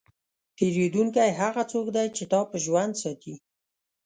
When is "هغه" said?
1.41-1.63